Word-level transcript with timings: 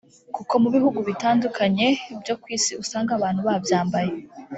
kuko 0.35 0.53
mu 0.61 0.69
bihugu 0.75 0.99
bitandukanye 1.09 1.87
byo 2.21 2.33
ku 2.41 2.47
isi 2.57 2.71
usanga 2.83 3.11
abantu 3.17 3.41
babyambaye 3.47 4.11